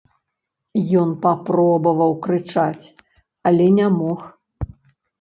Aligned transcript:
Ён 1.01 1.09
папробаваў 1.25 2.11
крычаць, 2.25 2.85
але 3.51 3.71
не 3.81 3.87
мог. 4.03 4.19